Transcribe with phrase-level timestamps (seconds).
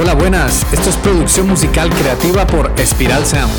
[0.00, 0.72] Hola, buenas.
[0.72, 3.52] Esto es producción musical creativa por Espiral Sound.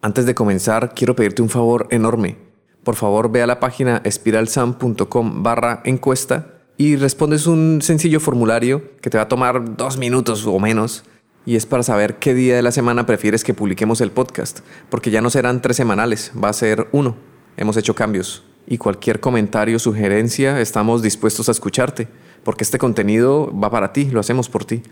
[0.00, 2.38] Antes de comenzar, quiero pedirte un favor enorme.
[2.82, 6.46] Por favor, ve a la página espiralsound.com barra encuesta
[6.78, 11.04] y respondes un sencillo formulario que te va a tomar dos minutos o menos
[11.44, 15.10] y es para saber qué día de la semana prefieres que publiquemos el podcast, porque
[15.10, 17.33] ya no serán tres semanales, va a ser uno.
[17.56, 22.08] Hemos hecho cambios y cualquier comentario sugerencia estamos dispuestos a escucharte,
[22.42, 24.82] porque este contenido va para ti, lo hacemos por ti.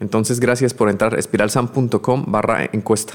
[0.00, 3.14] Entonces gracias por entrar a espiralsam.com barra encuesta.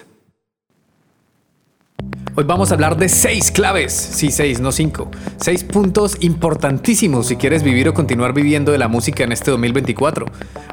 [2.35, 5.09] Hoy vamos a hablar de seis claves, sí, seis, no cinco.
[5.37, 10.27] Seis puntos importantísimos si quieres vivir o continuar viviendo de la música en este 2024.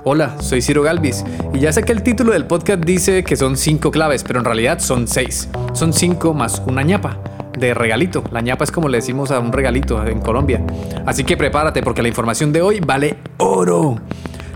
[0.04, 1.24] Hola, soy Ciro Galvis
[1.54, 4.44] y ya sé que el título del podcast dice que son cinco claves, pero en
[4.44, 5.48] realidad son seis.
[5.72, 8.24] Son cinco más una ñapa de regalito.
[8.30, 10.62] La ñapa es como le decimos a un regalito en Colombia.
[11.06, 13.96] Así que prepárate porque la información de hoy vale oro.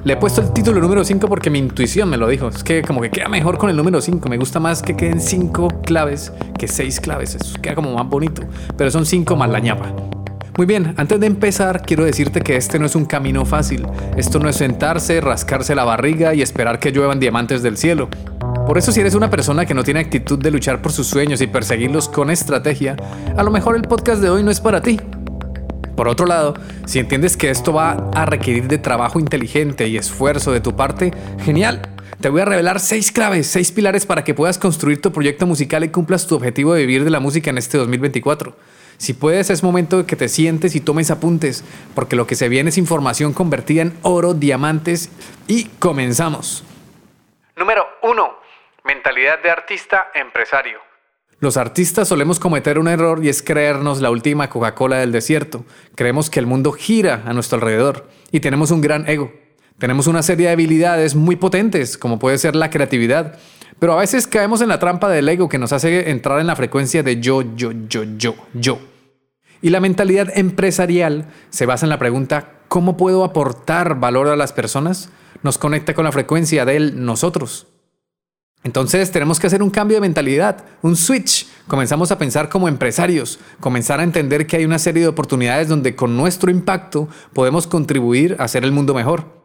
[0.04, 2.48] Le he puesto el título número 5 porque mi intuición me lo dijo.
[2.48, 4.28] Es que como que queda mejor con el número 5.
[4.28, 7.34] Me gusta más que queden 5 claves que 6 claves.
[7.34, 8.42] Eso queda como más bonito.
[8.76, 9.92] Pero son 5 más la ñapa.
[10.56, 13.86] Muy bien, antes de empezar quiero decirte que este no es un camino fácil.
[14.16, 18.08] Esto no es sentarse, rascarse la barriga y esperar que lluevan diamantes del cielo.
[18.68, 21.40] Por eso si eres una persona que no tiene actitud de luchar por sus sueños
[21.40, 22.96] y perseguirlos con estrategia,
[23.34, 25.00] a lo mejor el podcast de hoy no es para ti.
[25.96, 26.52] Por otro lado,
[26.84, 31.14] si entiendes que esto va a requerir de trabajo inteligente y esfuerzo de tu parte,
[31.42, 31.80] genial.
[32.20, 35.82] Te voy a revelar seis claves, seis pilares para que puedas construir tu proyecto musical
[35.84, 38.54] y cumplas tu objetivo de vivir de la música en este 2024.
[38.98, 42.50] Si puedes, es momento de que te sientes y tomes apuntes, porque lo que se
[42.50, 45.08] viene es información convertida en oro, diamantes
[45.46, 46.64] y comenzamos.
[47.56, 47.97] Número 1.
[48.88, 50.78] Mentalidad de artista empresario.
[51.40, 55.66] Los artistas solemos cometer un error y es creernos la última Coca-Cola del desierto.
[55.94, 59.30] Creemos que el mundo gira a nuestro alrededor y tenemos un gran ego.
[59.78, 63.38] Tenemos una serie de habilidades muy potentes, como puede ser la creatividad,
[63.78, 66.56] pero a veces caemos en la trampa del ego que nos hace entrar en la
[66.56, 68.78] frecuencia de yo, yo, yo, yo, yo.
[69.60, 74.54] Y la mentalidad empresarial se basa en la pregunta, ¿cómo puedo aportar valor a las
[74.54, 75.10] personas?
[75.42, 77.66] Nos conecta con la frecuencia del nosotros.
[78.64, 81.46] Entonces tenemos que hacer un cambio de mentalidad, un switch.
[81.68, 85.94] Comenzamos a pensar como empresarios, comenzar a entender que hay una serie de oportunidades donde
[85.94, 89.38] con nuestro impacto podemos contribuir a hacer el mundo mejor.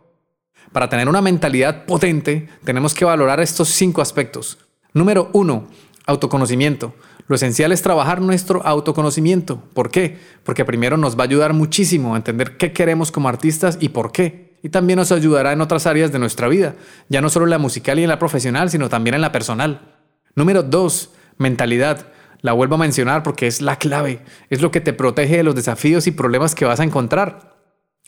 [0.71, 4.57] Para tener una mentalidad potente, tenemos que valorar estos cinco aspectos.
[4.93, 5.67] Número uno,
[6.07, 6.93] autoconocimiento.
[7.27, 9.63] Lo esencial es trabajar nuestro autoconocimiento.
[9.73, 10.17] ¿Por qué?
[10.43, 14.11] Porque primero nos va a ayudar muchísimo a entender qué queremos como artistas y por
[14.11, 16.75] qué y también nos ayudará en otras áreas de nuestra vida,
[17.09, 19.81] ya no solo en la musical y en la profesional, sino también en la personal.
[20.35, 22.07] Número dos, mentalidad.
[22.39, 25.55] La vuelvo a mencionar porque es la clave, es lo que te protege de los
[25.55, 27.53] desafíos y problemas que vas a encontrar.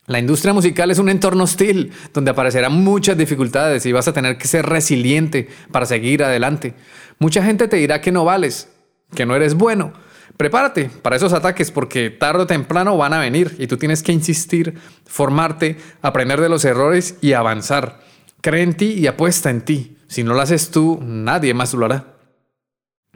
[0.08, 4.38] La industria musical es un entorno hostil donde aparecerán muchas dificultades y vas a tener
[4.38, 6.74] que ser resiliente para seguir adelante.
[7.20, 8.70] Mucha gente te dirá que no vales,
[9.14, 9.94] que no eres bueno,
[10.38, 14.12] Prepárate para esos ataques porque tarde o temprano van a venir y tú tienes que
[14.12, 18.02] insistir, formarte, aprender de los errores y avanzar.
[18.42, 19.98] Cree en ti y apuesta en ti.
[20.08, 22.18] Si no lo haces tú, nadie más lo hará.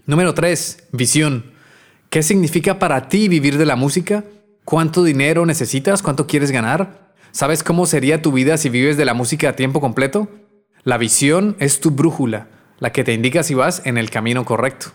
[0.05, 0.87] Número 3.
[0.91, 1.51] Visión.
[2.09, 4.23] ¿Qué significa para ti vivir de la música?
[4.65, 6.01] ¿Cuánto dinero necesitas?
[6.01, 7.13] ¿Cuánto quieres ganar?
[7.31, 10.29] ¿Sabes cómo sería tu vida si vives de la música a tiempo completo?
[10.83, 12.47] La visión es tu brújula,
[12.79, 14.91] la que te indica si vas en el camino correcto.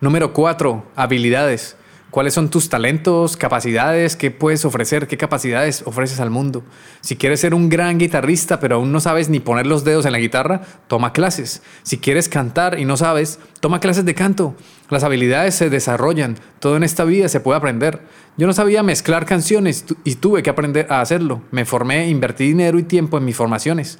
[0.00, 0.82] Número 4.
[0.96, 1.76] Habilidades.
[2.10, 4.16] ¿Cuáles son tus talentos, capacidades?
[4.16, 5.06] ¿Qué puedes ofrecer?
[5.06, 6.64] ¿Qué capacidades ofreces al mundo?
[7.02, 10.12] Si quieres ser un gran guitarrista pero aún no sabes ni poner los dedos en
[10.12, 11.62] la guitarra, toma clases.
[11.82, 14.56] Si quieres cantar y no sabes, toma clases de canto.
[14.88, 16.38] Las habilidades se desarrollan.
[16.60, 18.00] Todo en esta vida se puede aprender.
[18.38, 21.42] Yo no sabía mezclar canciones y tuve que aprender a hacerlo.
[21.50, 23.98] Me formé, invertí dinero y tiempo en mis formaciones.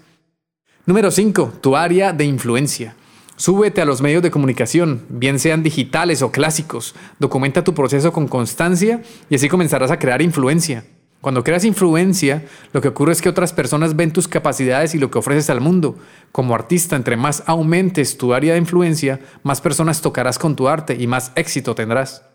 [0.87, 1.59] Número 5.
[1.61, 2.97] Tu área de influencia.
[3.40, 6.94] Súbete a los medios de comunicación, bien sean digitales o clásicos.
[7.19, 9.00] Documenta tu proceso con constancia
[9.31, 10.84] y así comenzarás a crear influencia.
[11.22, 12.44] Cuando creas influencia,
[12.75, 15.62] lo que ocurre es que otras personas ven tus capacidades y lo que ofreces al
[15.62, 15.96] mundo.
[16.32, 20.96] Como artista, entre más aumentes tu área de influencia, más personas tocarás con tu arte
[21.00, 22.26] y más éxito tendrás.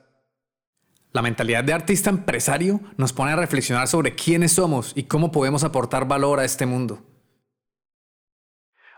[1.12, 5.63] La mentalidad de artista empresario nos pone a reflexionar sobre quiénes somos y cómo podemos
[5.63, 7.04] aportar valor a este mundo.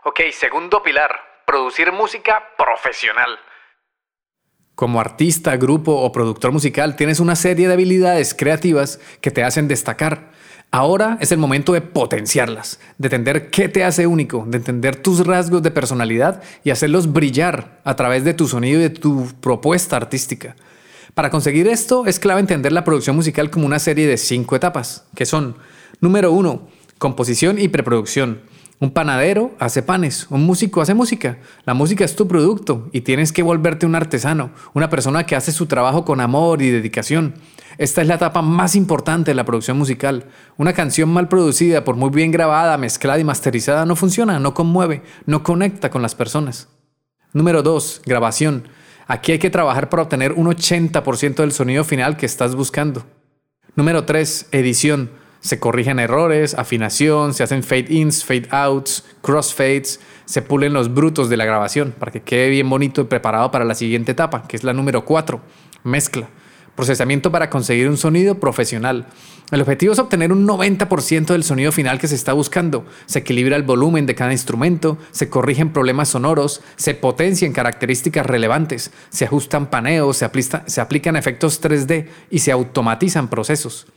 [0.04, 3.38] Ok, segundo pilar, producir música profesional.
[4.74, 9.66] Como artista, grupo o productor musical tienes una serie de habilidades creativas que te hacen
[9.66, 10.30] destacar.
[10.70, 15.26] Ahora es el momento de potenciarlas, de entender qué te hace único, de entender tus
[15.26, 19.96] rasgos de personalidad y hacerlos brillar a través de tu sonido y de tu propuesta
[19.96, 20.54] artística.
[21.14, 25.06] Para conseguir esto es clave entender la producción musical como una serie de cinco etapas,
[25.16, 25.56] que son,
[26.02, 26.68] número uno,
[26.98, 28.42] composición y preproducción.
[28.80, 31.38] Un panadero hace panes, un músico hace música.
[31.64, 35.50] La música es tu producto y tienes que volverte un artesano, una persona que hace
[35.50, 37.34] su trabajo con amor y dedicación.
[37.76, 40.26] Esta es la etapa más importante de la producción musical.
[40.58, 45.02] Una canción mal producida, por muy bien grabada, mezclada y masterizada, no funciona, no conmueve,
[45.26, 46.68] no conecta con las personas.
[47.32, 48.02] Número 2.
[48.06, 48.68] Grabación.
[49.08, 53.04] Aquí hay que trabajar para obtener un 80% del sonido final que estás buscando.
[53.74, 54.50] Número 3.
[54.52, 55.10] Edición.
[55.40, 61.44] Se corrigen errores, afinación, se hacen fade-ins, fade-outs, crossfades, se pulen los brutos de la
[61.44, 64.72] grabación para que quede bien bonito y preparado para la siguiente etapa, que es la
[64.72, 65.40] número 4.
[65.84, 66.28] Mezcla
[66.78, 69.06] procesamiento para conseguir un sonido profesional.
[69.50, 72.86] El objetivo es obtener un 90% del sonido final que se está buscando.
[73.06, 78.92] Se equilibra el volumen de cada instrumento, se corrigen problemas sonoros, se potencian características relevantes,
[79.08, 80.30] se ajustan paneos, se,
[80.66, 83.88] se aplican efectos 3D y se automatizan procesos.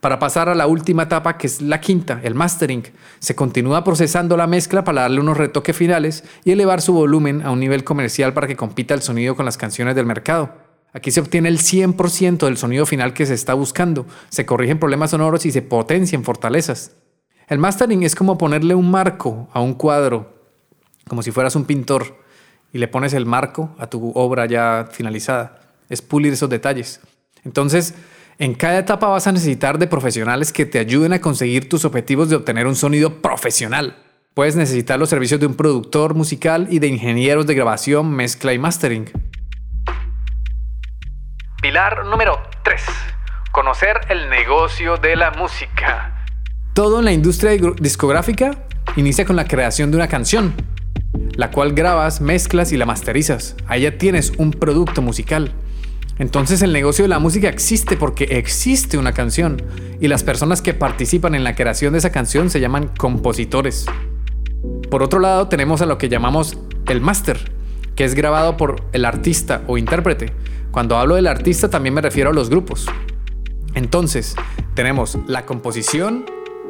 [0.00, 2.84] Para pasar a la última etapa, que es la quinta, el mastering,
[3.18, 7.50] se continúa procesando la mezcla para darle unos retoques finales y elevar su volumen a
[7.50, 10.54] un nivel comercial para que compita el sonido con las canciones del mercado.
[10.92, 15.10] Aquí se obtiene el 100% del sonido final que se está buscando, se corrigen problemas
[15.10, 16.92] sonoros y se potencian fortalezas.
[17.48, 20.32] El mastering es como ponerle un marco a un cuadro,
[21.08, 22.18] como si fueras un pintor,
[22.72, 25.60] y le pones el marco a tu obra ya finalizada.
[25.88, 27.00] Es pulir esos detalles.
[27.44, 27.94] Entonces,
[28.38, 32.30] en cada etapa vas a necesitar de profesionales que te ayuden a conseguir tus objetivos
[32.30, 33.96] de obtener un sonido profesional.
[34.34, 38.58] Puedes necesitar los servicios de un productor musical y de ingenieros de grabación, mezcla y
[38.60, 39.10] mastering.
[41.60, 42.80] Pilar número 3.
[43.50, 46.24] Conocer el negocio de la música.
[46.74, 48.52] Todo en la industria discográfica
[48.94, 50.54] inicia con la creación de una canción,
[51.34, 53.56] la cual grabas, mezclas y la masterizas.
[53.66, 55.52] Ahí ya tienes un producto musical.
[56.18, 59.62] Entonces el negocio de la música existe porque existe una canción
[60.00, 63.86] y las personas que participan en la creación de esa canción se llaman compositores.
[64.90, 67.52] Por otro lado tenemos a lo que llamamos el máster,
[67.94, 70.32] que es grabado por el artista o intérprete.
[70.70, 72.86] Cuando hablo del artista también me refiero a los grupos.
[73.74, 74.34] Entonces,
[74.74, 76.24] tenemos la composición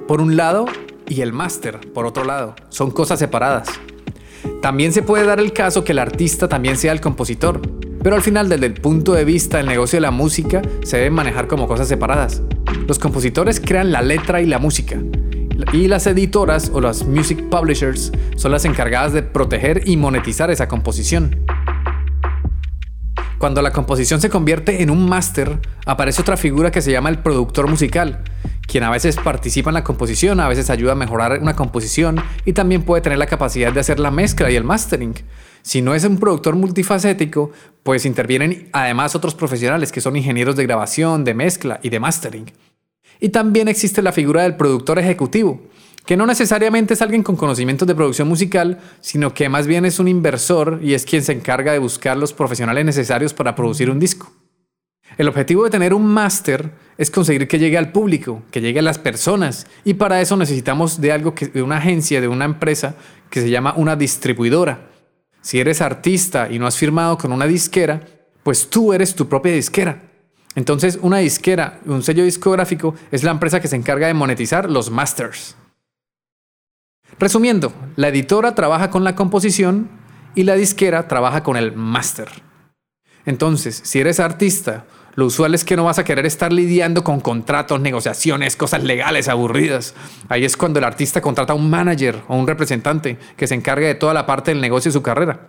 [0.06, 0.66] por un lado
[1.06, 2.54] y el máster por otro lado.
[2.68, 3.68] Son cosas separadas.
[4.60, 7.60] También se puede dar el caso que el artista también sea el compositor,
[8.08, 11.12] pero al final desde el punto de vista del negocio de la música se deben
[11.12, 12.40] manejar como cosas separadas.
[12.86, 14.96] Los compositores crean la letra y la música,
[15.74, 20.68] y las editoras o las music publishers son las encargadas de proteger y monetizar esa
[20.68, 21.44] composición.
[23.36, 27.18] Cuando la composición se convierte en un máster, aparece otra figura que se llama el
[27.18, 28.24] productor musical,
[28.66, 32.54] quien a veces participa en la composición, a veces ayuda a mejorar una composición y
[32.54, 35.14] también puede tener la capacidad de hacer la mezcla y el mastering.
[35.62, 37.50] Si no es un productor multifacético,
[37.82, 42.52] pues intervienen además otros profesionales que son ingenieros de grabación, de mezcla y de mastering.
[43.20, 45.60] Y también existe la figura del productor ejecutivo,
[46.06, 49.98] que no necesariamente es alguien con conocimientos de producción musical, sino que más bien es
[49.98, 53.98] un inversor y es quien se encarga de buscar los profesionales necesarios para producir un
[53.98, 54.32] disco.
[55.16, 58.82] El objetivo de tener un máster es conseguir que llegue al público, que llegue a
[58.82, 62.94] las personas, y para eso necesitamos de algo de una agencia, de una empresa
[63.28, 64.88] que se llama una distribuidora.
[65.40, 68.00] Si eres artista y no has firmado con una disquera,
[68.42, 70.02] pues tú eres tu propia disquera.
[70.54, 74.90] Entonces, una disquera, un sello discográfico, es la empresa que se encarga de monetizar los
[74.90, 75.56] masters.
[77.18, 79.88] Resumiendo, la editora trabaja con la composición
[80.34, 82.28] y la disquera trabaja con el master.
[83.24, 84.86] Entonces, si eres artista,
[85.18, 89.26] lo usual es que no vas a querer estar lidiando con contratos, negociaciones, cosas legales
[89.26, 89.96] aburridas.
[90.28, 93.88] Ahí es cuando el artista contrata a un manager o un representante que se encargue
[93.88, 95.48] de toda la parte del negocio y su carrera.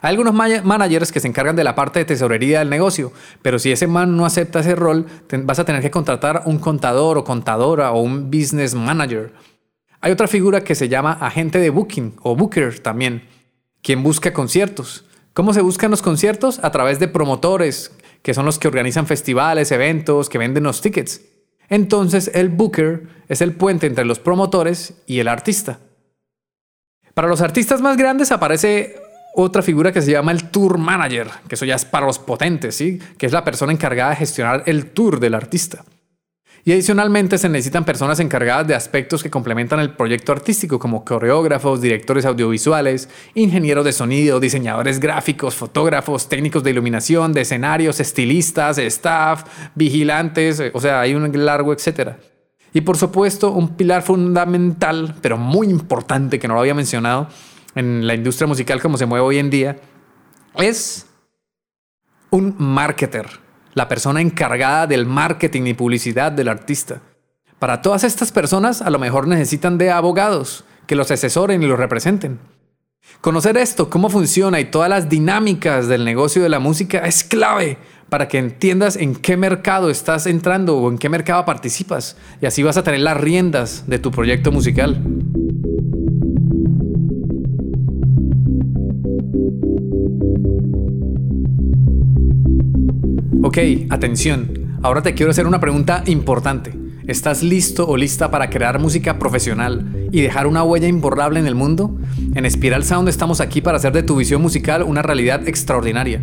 [0.00, 3.12] Hay algunos managers que se encargan de la parte de tesorería del negocio,
[3.42, 5.06] pero si ese man no acepta ese rol,
[5.44, 9.34] vas a tener que contratar un contador o contadora o un business manager.
[10.00, 13.28] Hay otra figura que se llama agente de booking o booker también,
[13.82, 15.04] quien busca conciertos.
[15.32, 16.58] ¿Cómo se buscan los conciertos?
[16.64, 17.92] A través de promotores,
[18.24, 21.20] que son los que organizan festivales, eventos, que venden los tickets.
[21.68, 25.80] Entonces el booker es el puente entre los promotores y el artista.
[27.12, 28.96] Para los artistas más grandes aparece
[29.34, 32.74] otra figura que se llama el tour manager, que eso ya es para los potentes,
[32.74, 32.98] ¿sí?
[33.18, 35.84] que es la persona encargada de gestionar el tour del artista.
[36.66, 41.82] Y adicionalmente se necesitan personas encargadas de aspectos que complementan el proyecto artístico, como coreógrafos,
[41.82, 49.44] directores audiovisuales, ingenieros de sonido, diseñadores gráficos, fotógrafos, técnicos de iluminación, de escenarios, estilistas, staff,
[49.74, 52.18] vigilantes, o sea, hay un largo etcétera.
[52.72, 57.28] Y por supuesto, un pilar fundamental, pero muy importante que no lo había mencionado,
[57.74, 59.76] en la industria musical como se mueve hoy en día,
[60.56, 61.06] es
[62.30, 63.43] un marketer.
[63.74, 67.02] La persona encargada del marketing y publicidad del artista.
[67.58, 71.78] Para todas estas personas a lo mejor necesitan de abogados que los asesoren y los
[71.78, 72.38] representen.
[73.20, 77.78] Conocer esto, cómo funciona y todas las dinámicas del negocio de la música es clave
[78.08, 82.62] para que entiendas en qué mercado estás entrando o en qué mercado participas y así
[82.62, 85.23] vas a tener las riendas de tu proyecto musical.
[93.46, 93.58] Ok,
[93.90, 94.78] atención.
[94.82, 96.72] Ahora te quiero hacer una pregunta importante.
[97.06, 101.54] ¿Estás listo o lista para crear música profesional y dejar una huella imborrable en el
[101.54, 101.94] mundo?
[102.34, 106.22] En Spiral Sound estamos aquí para hacer de tu visión musical una realidad extraordinaria.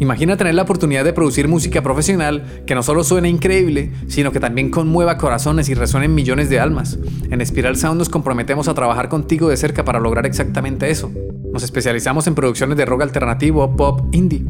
[0.00, 4.40] Imagina tener la oportunidad de producir música profesional que no solo suene increíble, sino que
[4.40, 6.98] también conmueva corazones y resuene en millones de almas.
[7.30, 11.12] En Spiral Sound nos comprometemos a trabajar contigo de cerca para lograr exactamente eso.
[11.52, 14.46] Nos especializamos en producciones de rock alternativo, pop, indie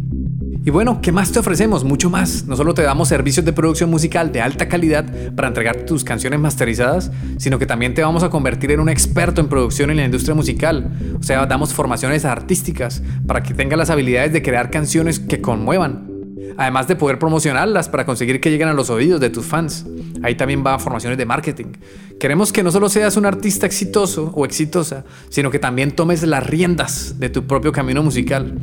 [0.65, 1.83] y bueno, ¿qué más te ofrecemos?
[1.83, 2.45] Mucho más.
[2.47, 5.05] No solo te damos servicios de producción musical de alta calidad
[5.35, 9.41] para entregar tus canciones masterizadas, sino que también te vamos a convertir en un experto
[9.41, 10.91] en producción en la industria musical.
[11.19, 16.09] O sea, damos formaciones artísticas para que tengas las habilidades de crear canciones que conmuevan.
[16.57, 19.87] Además de poder promocionarlas para conseguir que lleguen a los oídos de tus fans.
[20.23, 21.73] Ahí también va formaciones de marketing.
[22.21, 26.47] Queremos que no solo seas un artista exitoso o exitosa, sino que también tomes las
[26.47, 28.55] riendas de tu propio camino musical.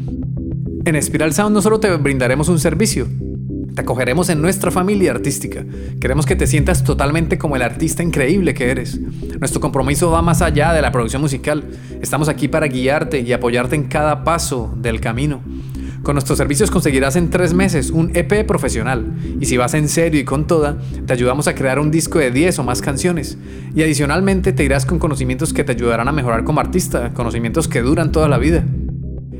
[0.89, 3.07] En Spiral Sound no solo te brindaremos un servicio,
[3.75, 5.63] te acogeremos en nuestra familia artística.
[6.01, 8.99] Queremos que te sientas totalmente como el artista increíble que eres.
[9.39, 11.63] Nuestro compromiso va más allá de la producción musical.
[12.01, 15.43] Estamos aquí para guiarte y apoyarte en cada paso del camino.
[16.01, 20.19] Con nuestros servicios conseguirás en tres meses un EP profesional y si vas en serio
[20.19, 23.37] y con toda, te ayudamos a crear un disco de 10 o más canciones.
[23.75, 27.83] Y adicionalmente te irás con conocimientos que te ayudarán a mejorar como artista, conocimientos que
[27.83, 28.63] duran toda la vida.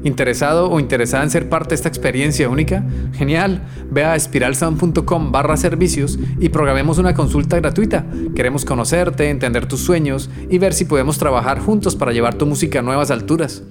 [0.03, 2.84] ¿Interesado o interesada en ser parte de esta experiencia única?
[3.13, 3.62] Genial.
[3.91, 8.06] Ve a espiralsound.com barra servicios y programemos una consulta gratuita.
[8.36, 12.79] Queremos conocerte, entender tus sueños y ver si podemos trabajar juntos para llevar tu música
[12.79, 13.63] a nuevas alturas.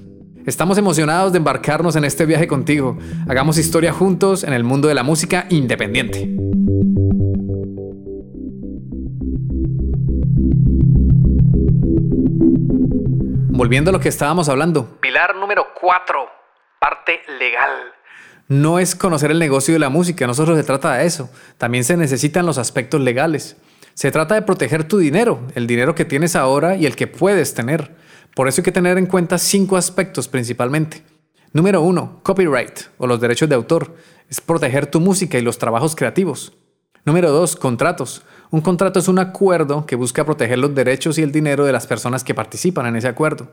[0.47, 2.97] Estamos emocionados de embarcarnos en este viaje contigo.
[3.29, 6.39] Hagamos historia juntos en el mundo de la música independiente.
[13.59, 15.01] Volviendo a lo que estábamos hablando.
[15.01, 16.31] Pilar número 4.
[16.79, 17.73] Parte legal.
[18.47, 21.29] No es conocer el negocio de la música, no solo se trata de eso.
[21.57, 23.57] También se necesitan los aspectos legales.
[23.95, 27.53] Se trata de proteger tu dinero, el dinero que tienes ahora y el que puedes
[27.53, 27.97] tener.
[28.37, 31.03] Por eso hay que tener en cuenta cinco aspectos principalmente.
[31.53, 33.97] Número uno, copyright o los derechos de autor.
[34.31, 36.57] Es proteger tu música y los trabajos creativos.
[37.09, 38.21] Número dos, contratos.
[38.51, 41.87] Un contrato es un acuerdo que busca proteger los derechos y el dinero de las
[41.87, 43.51] personas que participan en ese acuerdo.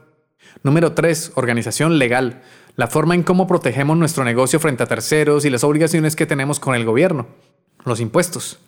[0.61, 1.31] Número 3.
[1.35, 2.41] Organización legal.
[2.75, 6.59] La forma en cómo protegemos nuestro negocio frente a terceros y las obligaciones que tenemos
[6.59, 7.27] con el gobierno.
[7.85, 8.59] Los impuestos.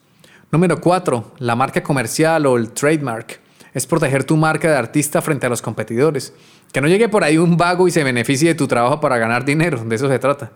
[0.54, 1.34] Número 4.
[1.40, 3.42] La marca comercial o el trademark.
[3.74, 6.34] Es proteger tu marca de artista frente a los competidores.
[6.72, 9.44] Que no llegue por ahí un vago y se beneficie de tu trabajo para ganar
[9.44, 9.84] dinero.
[9.84, 10.54] De eso se trata.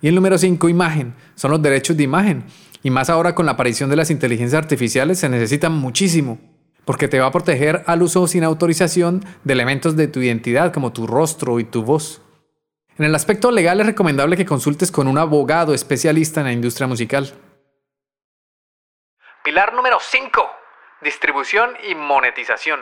[0.00, 1.14] Y el número 5, imagen.
[1.34, 2.44] Son los derechos de imagen.
[2.82, 6.38] Y más ahora con la aparición de las inteligencias artificiales se necesita muchísimo,
[6.84, 10.92] porque te va a proteger al uso sin autorización de elementos de tu identidad como
[10.92, 12.22] tu rostro y tu voz.
[12.98, 16.86] En el aspecto legal es recomendable que consultes con un abogado especialista en la industria
[16.86, 17.32] musical.
[19.44, 20.42] Pilar número 5.
[21.02, 22.80] Distribución y monetización.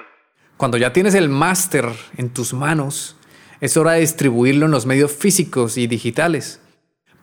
[0.56, 1.86] Cuando ya tienes el máster
[2.16, 3.16] en tus manos,
[3.60, 6.60] es hora de distribuirlo en los medios físicos y digitales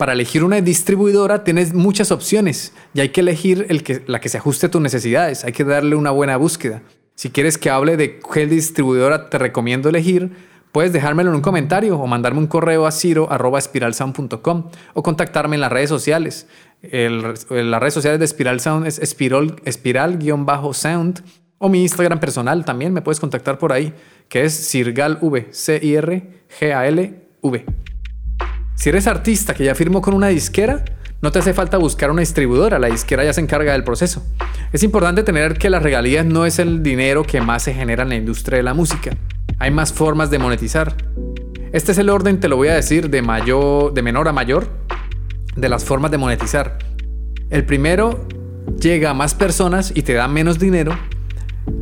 [0.01, 4.39] para elegir una distribuidora tienes muchas opciones y hay que elegir el la que se
[4.39, 5.45] ajuste a tus necesidades.
[5.45, 6.81] Hay que darle una buena búsqueda.
[7.13, 10.31] Si quieres que hable de qué distribuidora te recomiendo elegir,
[10.71, 15.71] puedes dejármelo en un comentario o mandarme un correo a ciro.espiralsound.com o contactarme en las
[15.71, 16.47] redes sociales.
[16.81, 21.23] las redes sociales de Spiral Sound es espiral-sound
[21.59, 23.93] o mi Instagram personal también me puedes contactar por ahí,
[24.29, 27.65] que es cirgalv, C-I-R-G-A-L-V.
[28.75, 30.83] Si eres artista que ya firmó con una disquera,
[31.21, 34.25] no te hace falta buscar una distribuidora, la disquera ya se encarga del proceso.
[34.73, 38.09] Es importante tener que las regalías no es el dinero que más se genera en
[38.09, 39.11] la industria de la música.
[39.59, 40.95] Hay más formas de monetizar.
[41.73, 44.67] Este es el orden, te lo voy a decir, de, mayor, de menor a mayor,
[45.55, 46.79] de las formas de monetizar.
[47.51, 48.27] El primero
[48.79, 50.97] llega a más personas y te da menos dinero.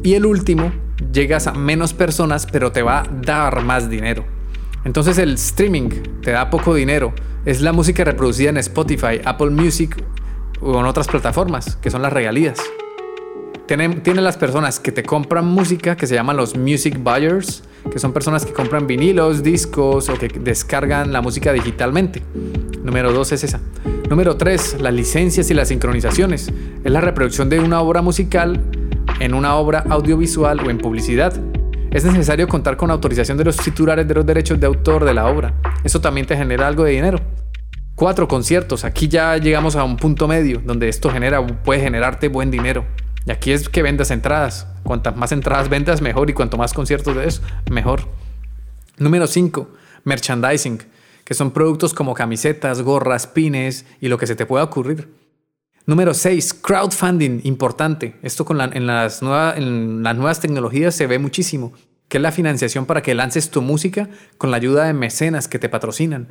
[0.03, 0.73] Y el último,
[1.13, 4.38] llegas a menos personas pero te va a dar más dinero.
[4.89, 5.89] Entonces el streaming
[6.23, 7.13] te da poco dinero.
[7.45, 10.03] Es la música reproducida en Spotify, Apple Music
[10.61, 12.59] o en otras plataformas, que son las regalías.
[13.67, 18.13] Tiene, las personas que te compran música, que se llaman los music buyers, que son
[18.13, 22.23] personas que compran vinilos, discos o que descargan la música digitalmente.
[22.81, 23.59] Número dos es esa.
[24.09, 24.81] Número 3.
[24.81, 26.51] Las licencias y las sincronizaciones.
[26.83, 28.59] Es la reproducción de una obra musical
[29.19, 31.39] en una obra audiovisual o en publicidad.
[31.91, 35.25] Es necesario contar con autorización de los titulares de los derechos de autor de la
[35.25, 35.55] obra.
[35.83, 37.19] Eso también te genera algo de dinero.
[37.95, 38.27] 4.
[38.27, 38.85] Conciertos.
[38.85, 42.85] Aquí ya llegamos a un punto medio donde esto genera, puede generarte buen dinero.
[43.25, 44.67] Y aquí es que vendas entradas.
[44.83, 46.29] Cuantas más entradas vendas, mejor.
[46.29, 48.01] Y cuanto más conciertos de mejor.
[48.99, 49.67] Número 5.
[50.03, 50.83] Merchandising,
[51.25, 55.09] que son productos como camisetas, gorras, pines y lo que se te pueda ocurrir.
[55.89, 56.53] Número 6.
[56.53, 58.13] Crowdfunding, importante.
[58.21, 61.73] Esto con en, las en las nuevas tecnologías se ve muchísimo,
[62.07, 65.57] que es la financiación para que lances tu música con la ayuda de mecenas que
[65.57, 66.27] te patrocinan.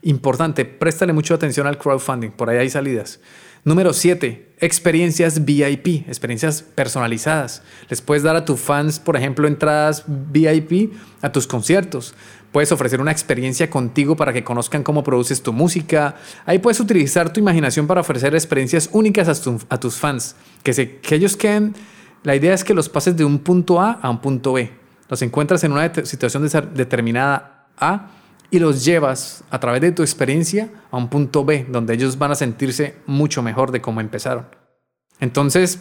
[0.00, 3.20] Importante, préstale mucha atención al crowdfunding, por ahí hay salidas.
[3.64, 4.54] Número 7.
[4.60, 7.62] Experiencias VIP, experiencias personalizadas.
[7.90, 12.14] Les puedes dar a tus fans, por ejemplo, entradas VIP a tus conciertos.
[12.52, 16.16] Puedes ofrecer una experiencia contigo para que conozcan cómo produces tu música.
[16.44, 19.28] Ahí puedes utilizar tu imaginación para ofrecer experiencias únicas
[19.68, 20.36] a, tus fans.
[20.62, 21.74] Que, se, que ellos queden...
[22.22, 24.70] La idea es que los pases de un punto A a un punto B.
[25.08, 28.10] Los encuentras en una situación determinada A
[28.50, 32.30] y los llevas a través de tu experiencia a un punto B, donde ellos van
[32.30, 34.46] a sentirse mucho mejor de cómo empezaron.
[35.20, 35.80] Entonces,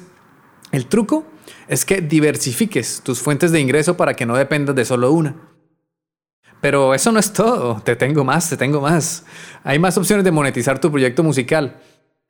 [0.71, 1.25] el truco
[1.67, 5.35] es que diversifiques tus fuentes de ingreso para que no dependas de solo una.
[6.61, 9.25] Pero eso no es todo, te tengo más, te tengo más.
[9.63, 11.77] Hay más opciones de monetizar tu proyecto musical.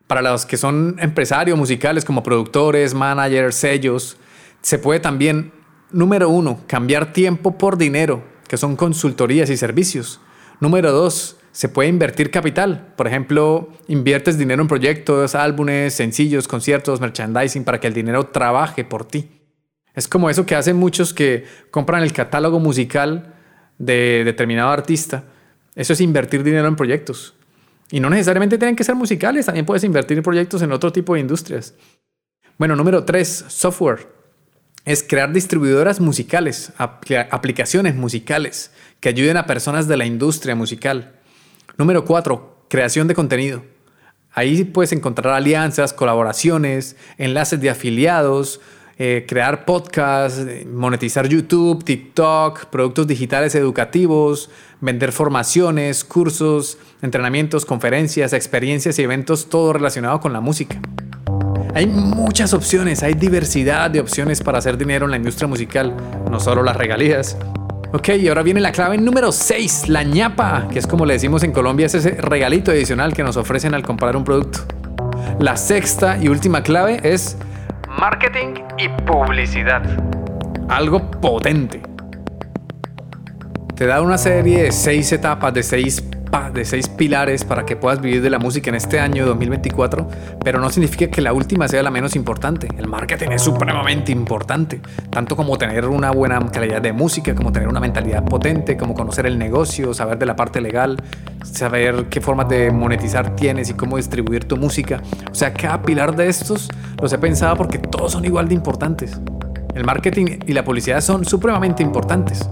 [0.07, 4.17] Para los que son empresarios musicales como productores, managers, sellos,
[4.61, 5.51] se puede también,
[5.91, 10.21] número uno, cambiar tiempo por dinero, que son consultorías y servicios.
[10.61, 12.93] Número dos, se puede invertir capital.
[12.95, 18.85] Por ejemplo, inviertes dinero en proyectos, álbumes, sencillos, conciertos, merchandising para que el dinero trabaje
[18.85, 19.29] por ti.
[19.93, 23.35] Es como eso que hacen muchos que compran el catálogo musical
[23.85, 25.23] de determinado artista.
[25.75, 27.33] Eso es invertir dinero en proyectos.
[27.89, 31.13] Y no necesariamente tienen que ser musicales, también puedes invertir en proyectos en otro tipo
[31.13, 31.73] de industrias.
[32.57, 34.07] Bueno, número tres, software.
[34.85, 41.19] Es crear distribuidoras musicales, aplicaciones musicales que ayuden a personas de la industria musical.
[41.77, 42.65] Número 4.
[42.67, 43.63] Creación de contenido.
[44.31, 48.59] Ahí puedes encontrar alianzas, colaboraciones, enlaces de afiliados,
[49.03, 58.99] eh, crear podcasts, monetizar YouTube, TikTok, productos digitales educativos, vender formaciones, cursos, entrenamientos, conferencias, experiencias
[58.99, 60.79] y eventos, todo relacionado con la música.
[61.73, 65.97] Hay muchas opciones, hay diversidad de opciones para hacer dinero en la industria musical,
[66.29, 67.39] no solo las regalías.
[67.93, 71.41] Ok, y ahora viene la clave número 6, la ñapa, que es como le decimos
[71.41, 74.59] en Colombia, es ese regalito adicional que nos ofrecen al comprar un producto.
[75.39, 77.35] La sexta y última clave es
[77.99, 79.83] marketing y publicidad.
[80.69, 81.81] Algo potente.
[83.75, 87.99] Te da una serie de seis etapas, de seis de seis pilares para que puedas
[87.99, 90.07] vivir de la música en este año 2024,
[90.43, 92.69] pero no significa que la última sea la menos importante.
[92.77, 97.67] El marketing es supremamente importante, tanto como tener una buena calidad de música, como tener
[97.67, 100.95] una mentalidad potente, como conocer el negocio, saber de la parte legal,
[101.43, 105.01] saber qué formas de monetizar tienes y cómo distribuir tu música.
[105.29, 106.69] O sea, cada pilar de estos
[107.01, 109.19] los he pensado porque todos son igual de importantes.
[109.75, 112.49] El marketing y la publicidad son supremamente importantes.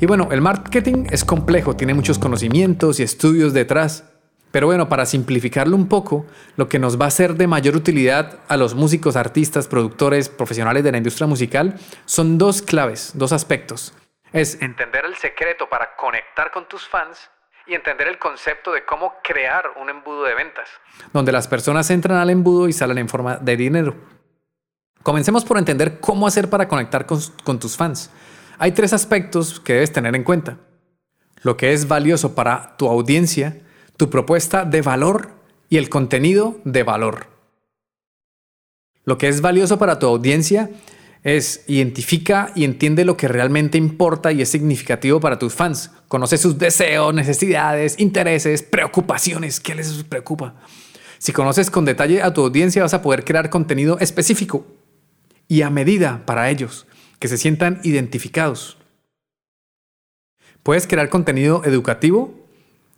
[0.00, 4.04] Y bueno, el marketing es complejo, tiene muchos conocimientos y estudios detrás.
[4.50, 8.40] Pero bueno, para simplificarlo un poco, lo que nos va a ser de mayor utilidad
[8.48, 13.94] a los músicos, artistas, productores, profesionales de la industria musical son dos claves, dos aspectos.
[14.32, 17.30] Es entender el secreto para conectar con tus fans
[17.66, 20.68] y entender el concepto de cómo crear un embudo de ventas,
[21.12, 23.94] donde las personas entran al embudo y salen en forma de dinero.
[25.02, 28.10] Comencemos por entender cómo hacer para conectar con, con tus fans.
[28.58, 30.58] Hay tres aspectos que debes tener en cuenta.
[31.42, 33.56] Lo que es valioso para tu audiencia,
[33.96, 35.30] tu propuesta de valor
[35.68, 37.28] y el contenido de valor.
[39.04, 40.70] Lo que es valioso para tu audiencia
[41.22, 45.92] es identifica y entiende lo que realmente importa y es significativo para tus fans.
[46.08, 49.60] Conoce sus deseos, necesidades, intereses, preocupaciones.
[49.60, 50.54] ¿Qué les preocupa?
[51.18, 54.66] Si conoces con detalle a tu audiencia vas a poder crear contenido específico
[55.46, 56.87] y a medida para ellos
[57.18, 58.78] que se sientan identificados.
[60.62, 62.34] Puedes crear contenido educativo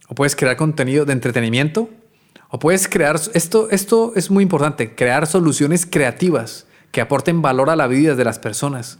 [0.09, 1.89] o puedes crear contenido de entretenimiento
[2.49, 7.77] o puedes crear, esto, esto es muy importante, crear soluciones creativas que aporten valor a
[7.77, 8.99] la vida de las personas.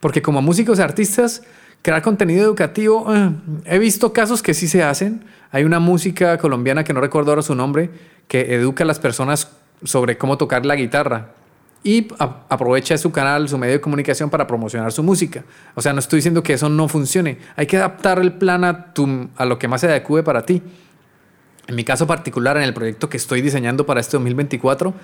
[0.00, 1.44] Porque como músicos y artistas,
[1.82, 3.30] crear contenido educativo, eh,
[3.66, 5.24] he visto casos que sí se hacen.
[5.52, 7.90] Hay una música colombiana que no recuerdo ahora su nombre,
[8.26, 9.52] que educa a las personas
[9.84, 11.34] sobre cómo tocar la guitarra
[11.82, 15.44] y aprovecha su canal, su medio de comunicación para promocionar su música.
[15.74, 17.38] O sea, no estoy diciendo que eso no funcione.
[17.54, 20.62] Hay que adaptar el plan a, tu, a lo que más se adecue para ti.
[21.68, 24.94] En mi caso particular, en el proyecto que estoy diseñando para este 2024,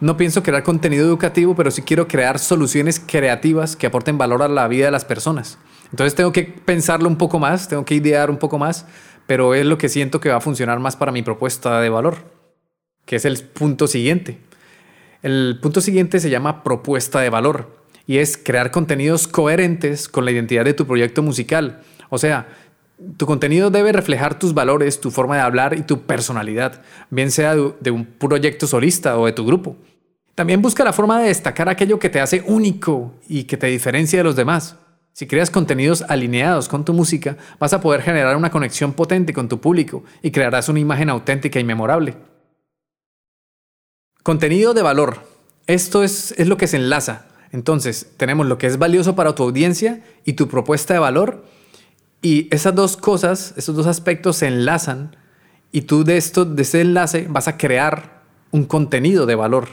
[0.00, 4.48] no pienso crear contenido educativo, pero sí quiero crear soluciones creativas que aporten valor a
[4.48, 5.58] la vida de las personas.
[5.90, 8.86] Entonces tengo que pensarlo un poco más, tengo que idear un poco más,
[9.26, 12.18] pero es lo que siento que va a funcionar más para mi propuesta de valor,
[13.06, 14.38] que es el punto siguiente.
[15.22, 17.76] El punto siguiente se llama propuesta de valor
[18.06, 21.82] y es crear contenidos coherentes con la identidad de tu proyecto musical.
[22.08, 22.48] O sea,
[23.16, 27.54] tu contenido debe reflejar tus valores, tu forma de hablar y tu personalidad, bien sea
[27.54, 29.76] de un proyecto solista o de tu grupo.
[30.34, 34.20] También busca la forma de destacar aquello que te hace único y que te diferencia
[34.20, 34.76] de los demás.
[35.12, 39.48] Si creas contenidos alineados con tu música, vas a poder generar una conexión potente con
[39.48, 42.14] tu público y crearás una imagen auténtica y memorable.
[44.28, 45.20] Contenido de valor.
[45.66, 47.28] Esto es, es lo que se enlaza.
[47.50, 51.46] Entonces, tenemos lo que es valioso para tu audiencia y tu propuesta de valor
[52.20, 55.16] y esas dos cosas, esos dos aspectos se enlazan
[55.72, 59.68] y tú de esto, de ese enlace, vas a crear un contenido de valor.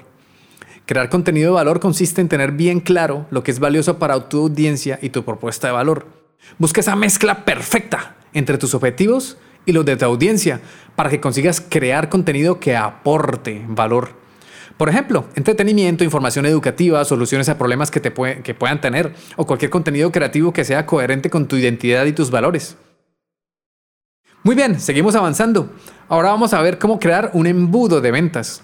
[0.86, 4.44] Crear contenido de valor consiste en tener bien claro lo que es valioso para tu
[4.44, 6.08] audiencia y tu propuesta de valor.
[6.60, 10.62] Busca esa mezcla perfecta entre tus objetivos y los de tu audiencia
[10.96, 14.24] para que consigas crear contenido que aporte valor.
[14.77, 19.71] Por ejemplo, entretenimiento, información educativa, soluciones a problemas que, te que puedan tener o cualquier
[19.71, 22.75] contenido creativo que sea coherente con tu identidad y tus valores.
[24.43, 25.71] Muy bien, seguimos avanzando.
[26.09, 28.61] Ahora vamos a ver cómo crear un embudo de ventas.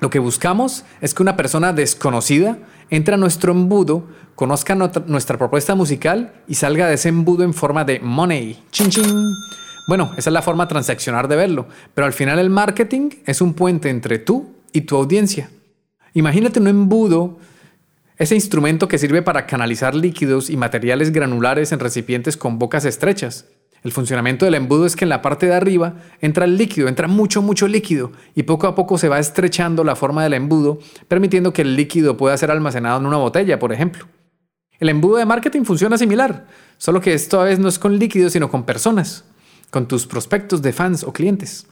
[0.00, 2.58] Lo que buscamos es que una persona desconocida
[2.90, 7.84] entre a nuestro embudo, conozca nuestra propuesta musical y salga de ese embudo en forma
[7.84, 8.62] de money.
[8.70, 9.32] Chin chin.
[9.88, 13.54] Bueno, esa es la forma transaccionar de verlo, pero al final el marketing es un
[13.54, 15.48] puente entre tú y tu audiencia.
[16.12, 17.38] Imagínate un embudo,
[18.18, 23.46] ese instrumento que sirve para canalizar líquidos y materiales granulares en recipientes con bocas estrechas.
[23.82, 27.08] El funcionamiento del embudo es que en la parte de arriba entra el líquido, entra
[27.08, 31.54] mucho, mucho líquido y poco a poco se va estrechando la forma del embudo, permitiendo
[31.54, 34.06] que el líquido pueda ser almacenado en una botella, por ejemplo.
[34.78, 38.50] El embudo de marketing funciona similar, solo que esta vez no es con líquidos, sino
[38.50, 39.24] con personas,
[39.70, 41.66] con tus prospectos de fans o clientes.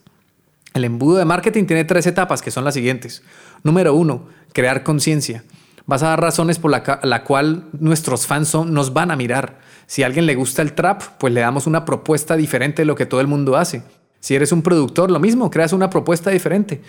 [0.75, 3.23] El embudo de marketing tiene tres etapas que son las siguientes.
[3.63, 5.45] Número uno, crear conciencia.
[5.87, 9.61] Vas a dar razones por la, la cual nuestros fans nos van a mirar.
[9.87, 12.97] Si a alguien le gusta el trap, pues le damos una propuesta diferente de lo
[12.97, 13.85] que todo el mundo hace.
[14.19, 16.83] Si eres un productor, lo mismo, creas una propuesta diferente.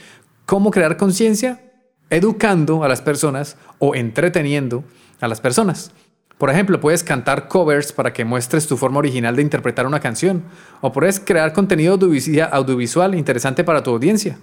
[0.48, 1.71] ¿Cómo crear conciencia?
[2.10, 4.84] Educando a las personas o entreteniendo
[5.21, 5.91] a las personas.
[6.38, 10.43] Por ejemplo, puedes cantar covers para que muestres tu forma original de interpretar una canción,
[10.82, 14.38] o puedes crear contenido audiovisual interesante para tu audiencia.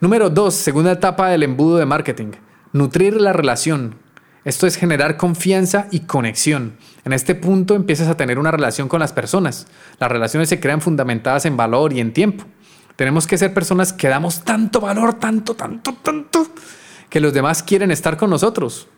[0.00, 0.52] Número 2.
[0.52, 2.32] Segunda etapa del embudo de marketing.
[2.72, 3.96] Nutrir la relación.
[4.44, 6.76] Esto es generar confianza y conexión.
[7.04, 9.66] En este punto empiezas a tener una relación con las personas.
[9.98, 12.44] Las relaciones se crean fundamentadas en valor y en tiempo.
[12.96, 16.46] Tenemos que ser personas que damos tanto valor, tanto, tanto, tanto,
[17.08, 18.88] que los demás quieren estar con nosotros.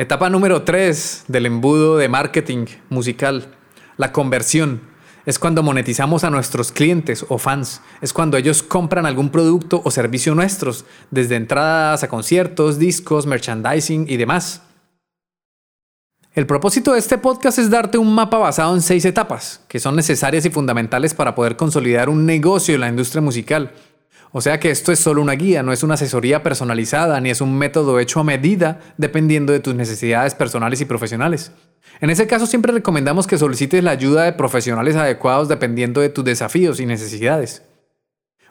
[0.00, 3.48] Etapa número 3 del embudo de marketing musical,
[3.96, 4.80] la conversión.
[5.26, 7.80] Es cuando monetizamos a nuestros clientes o fans.
[8.00, 14.06] Es cuando ellos compran algún producto o servicio nuestros, desde entradas a conciertos, discos, merchandising
[14.08, 14.62] y demás.
[16.32, 19.96] El propósito de este podcast es darte un mapa basado en seis etapas, que son
[19.96, 23.72] necesarias y fundamentales para poder consolidar un negocio en la industria musical
[24.30, 27.40] o sea que esto es solo una guía, no es una asesoría personalizada ni es
[27.40, 31.52] un método hecho a medida dependiendo de tus necesidades personales y profesionales.
[32.00, 36.24] En ese caso siempre recomendamos que solicites la ayuda de profesionales adecuados dependiendo de tus
[36.24, 37.62] desafíos y necesidades.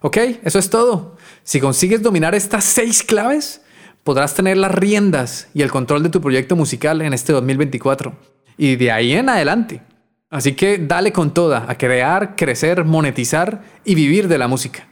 [0.01, 1.17] Ok, eso es todo.
[1.43, 3.61] Si consigues dominar estas seis claves,
[4.03, 8.15] podrás tener las riendas y el control de tu proyecto musical en este 2024
[8.57, 9.81] y de ahí en adelante.
[10.29, 14.87] Así que dale con toda a crear, crecer, monetizar y vivir de la música.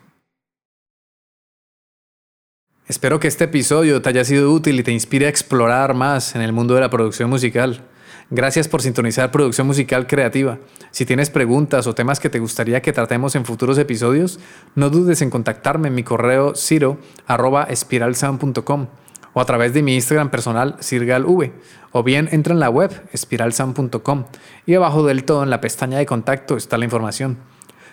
[2.88, 6.44] Espero que este episodio te haya sido útil y te inspire a explorar más en
[6.44, 7.82] el mundo de la producción musical.
[8.30, 10.60] Gracias por sintonizar Producción Musical Creativa.
[10.92, 14.40] Si tienes preguntas o temas que te gustaría que tratemos en futuros episodios,
[14.76, 18.88] no dudes en contactarme en mi correo ciro.espiralsound.com
[19.34, 21.54] o a través de mi Instagram personal sirgalv
[21.92, 24.26] o bien entra en la web espiralsound.com
[24.68, 27.40] y abajo del todo en la pestaña de contacto está la información.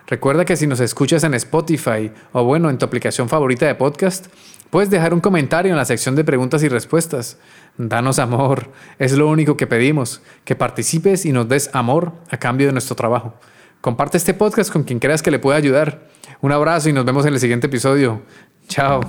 [0.07, 4.27] Recuerda que si nos escuchas en Spotify o bueno, en tu aplicación favorita de podcast,
[4.71, 7.39] puedes dejar un comentario en la sección de preguntas y respuestas.
[7.79, 12.67] Danos amor, es lo único que pedimos, que participes y nos des amor a cambio
[12.67, 13.35] de nuestro trabajo.
[13.81, 16.09] Comparte este podcast con quien creas que le pueda ayudar.
[16.41, 18.23] Un abrazo y nos vemos en el siguiente episodio.
[18.69, 19.01] Chao.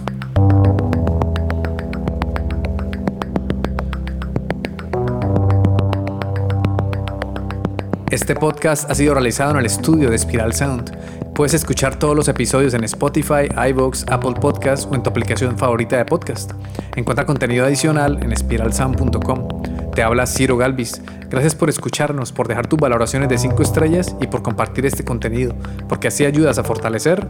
[8.14, 10.96] Este podcast ha sido realizado en el estudio de Spiral Sound.
[11.34, 15.98] Puedes escuchar todos los episodios en Spotify, iVoox, Apple Podcasts o en tu aplicación favorita
[15.98, 16.52] de podcast.
[16.96, 19.64] Encuentra contenido adicional en spiralsound.com.
[19.96, 21.02] Te habla Ciro Galvis.
[21.28, 25.56] Gracias por escucharnos, por dejar tus valoraciones de 5 estrellas y por compartir este contenido,
[25.90, 27.28] porque así ayudas a fortalecer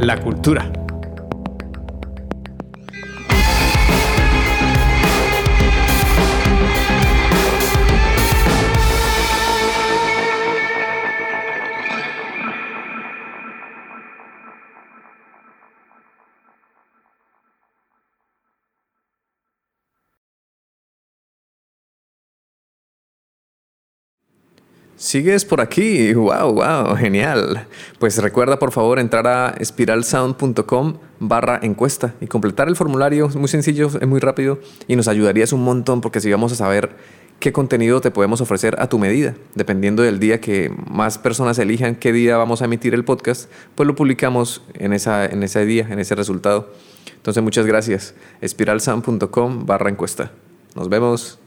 [0.00, 0.72] la cultura.
[25.04, 26.14] ¿Sigues por aquí?
[26.14, 26.96] ¡Wow, wow!
[26.96, 27.66] Genial.
[27.98, 33.26] Pues recuerda por favor entrar a espiralsound.com barra encuesta y completar el formulario.
[33.26, 36.54] Es muy sencillo, es muy rápido y nos ayudarías un montón porque si vamos a
[36.54, 36.96] saber
[37.38, 39.34] qué contenido te podemos ofrecer a tu medida.
[39.54, 43.86] Dependiendo del día que más personas elijan qué día vamos a emitir el podcast, pues
[43.86, 46.72] lo publicamos en, esa, en ese día, en ese resultado.
[47.14, 48.14] Entonces muchas gracias.
[48.40, 50.32] espiralsound.com barra encuesta.
[50.74, 51.43] Nos vemos.